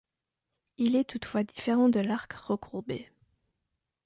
Il 0.79 0.95
est 0.95 1.03
toutefois 1.03 1.43
différent 1.43 1.87
de 1.87 1.99
l'arc 1.99 2.33
recourbé. 2.33 3.11